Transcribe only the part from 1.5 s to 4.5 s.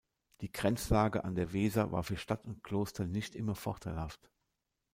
Weser war für Stadt und Kloster nicht immer vorteilhaft.